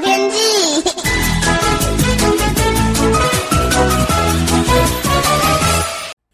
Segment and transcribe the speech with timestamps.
[0.00, 0.82] 天气。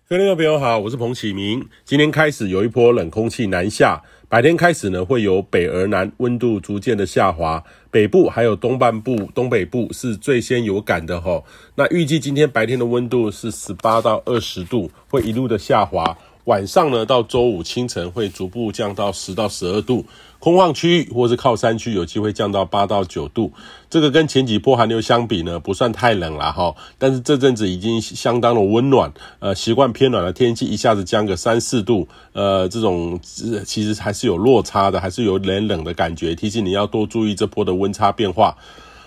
[0.07, 1.67] 各位朋友好，我是彭启明。
[1.85, 7.63] 今天开始有一波冷空气南下，白天开始呢会由北而南，温度逐渐的下滑。
[7.91, 11.45] 北部还有东半部、东北部是最先有感的吼。
[11.75, 16.17] 那预计今天白天的温度是十八到二十度，会一路的下滑。
[16.45, 20.05] 晚上呢，到周五清晨会逐步降到十到十二度，
[20.39, 23.51] 空旷区域或是靠山区有机会降到八到九度。
[23.89, 26.75] 这个跟前几波寒流相比呢，不算太冷了哈。
[26.99, 38.55] 但是这阵子已经相当的温暖，呃，习惯偏暖的天气一下子降个三四度，呃，这种其实还是有落差的，还是有点冷的感觉，提醒你要多注意这波的温差变化。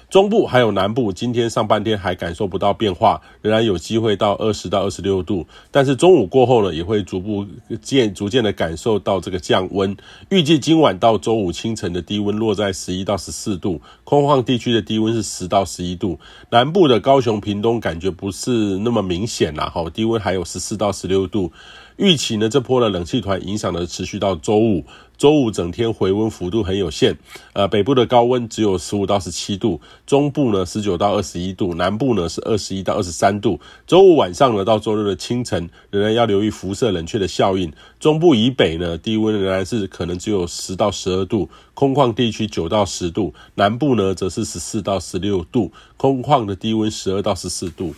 [0.10, 5.46] 中部还有南部，今天上半天还感受不到变化，仍然有机会到二十到二十六度。
[5.70, 7.46] 但是中午过后呢，也会逐步
[7.82, 9.98] 渐逐渐的感受到这个降温。
[10.30, 16.18] 预计今晚到周五清晨的低温落在十一到十四度，空旷地区的低温是十到十一度。
[16.52, 21.52] 南部的高雄、屏东感觉不是那么明显啦，哈，低温还有十四到十六度。
[21.98, 24.86] 预期呢，这波的冷气团影响呢持续到周五。
[25.18, 27.18] 周五整天回温幅度很有限，
[27.54, 33.60] 呃，北部的高温只有十五到十七度，中部呢十九到二十一度，南部呢是二十一到二十三度。
[33.88, 37.74] 周五晚上呢到周六的清晨，仍然要留意辐射冷却的效应。
[38.00, 47.96] 中部以北呢，低温仍然是可能只有十到十二度，空旷地区九到十度，南部呢则是十四到十六度，空旷的低温十二到十四度。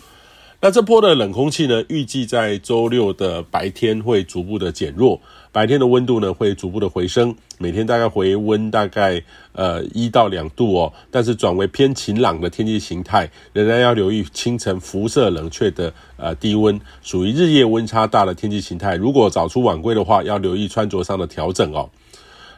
[0.61, 5.21] 那这波的冷空气呢，预计在周六的白天会逐步的减弱，
[5.53, 18.97] 白天的温度呢会逐步的回升，每天大概回温大概呃一到两度哦，但是转为偏晴朗的天气形态，仍然要留意清晨辐射冷却的呃低温，属于日夜温差大的天气形态。
[18.97, 21.89] 如果早出晚归的话，要留意穿着上的调整哦。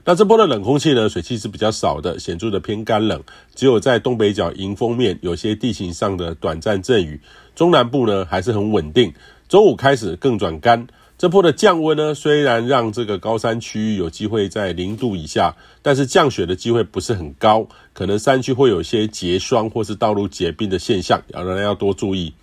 [0.04, 3.22] 那这波的冷空气呢，水汽是比较少的，显著的偏干冷，
[3.54, 7.22] 只有在东北角迎风面有些地形上的短暂阵雨。
[7.56, 9.14] 中南部呢还是很稳定，
[9.48, 10.88] 周五开始更转干。
[11.20, 22.34] 这波的降温呢，虽然让这个高山区域有机会在零度以下，但是降雪的机会不是很高，可能山区会有些结霜或是道路结冰的现象，要大家要多注意。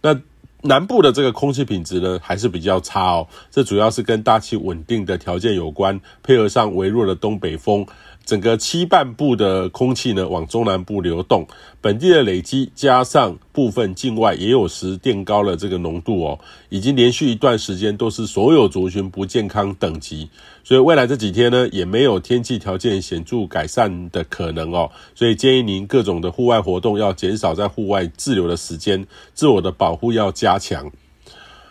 [0.00, 0.18] 那
[0.66, 7.86] 南部的这个空气品质呢，还是比较差哦，这主要是跟大气稳定的条件有关，配合上微弱的东北风。
[8.26, 11.46] 整个西半部的空气呢，往中南部流动，
[11.80, 16.38] 本地的累积加上部分境外也有时垫高了这个浓度哦，
[16.68, 20.28] 已经连续一段时间都是所有族群不健康等级，
[20.64, 30.90] 所以未来这几天呢，也没有天气条件显著改善的可能哦，所以建议您各种的户外活动要减少在户外滞留的时间，自我的保护要加强。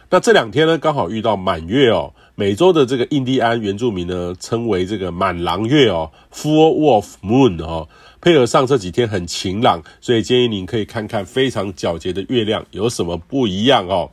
[0.09, 2.13] 那这两天呢，刚好遇到满月哦。
[2.37, 7.87] 美洲的这个印第安原住民呢，称为这个满狼月哦，Full Wolf Moon 哦，
[8.19, 14.11] 配合上这几天很晴朗，所以建议您可以看看非常皎洁的月亮有什么不一样哦。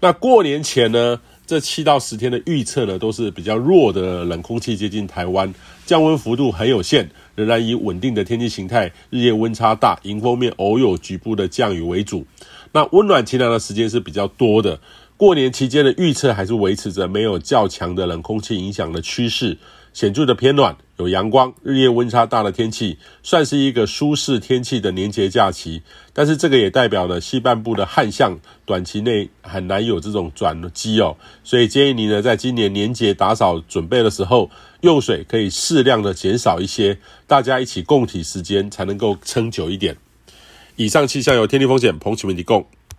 [0.00, 5.54] 那过年前呢，这七到十天的预测呢，都是比较弱的冷空气接近台湾，
[5.86, 12.26] 降温幅度很有限，仍然以稳定的天气形态，日夜温差大，迎风面偶有局部的降雨为主。
[12.72, 14.78] 那温暖晴朗的时间是比较多的。
[15.18, 19.56] 过年期间的预测还是维持着没有较强的冷空气影响的趋势，
[19.94, 25.80] 显著的偏暖，有阳光，日夜温差大的天气，算是一个舒适天气的年节假期。
[26.12, 34.50] 但是这个也代表了西半部的旱象短期内很难有这种转机哦，所以建议你呢，在今年年节打扫准备的时候，
[34.82, 39.96] 用水可以适量的减少一些，大家一起共体时间才能够撑久一点。
[40.76, 42.66] 以上气象由天气风险彭启明提供。